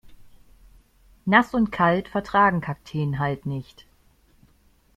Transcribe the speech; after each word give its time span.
Nass 1.25 1.53
und 1.53 1.71
kalt 1.71 2.07
vertragen 2.07 2.59
Kakteen 2.59 3.19
halt 3.19 3.45
nicht. 3.45 3.85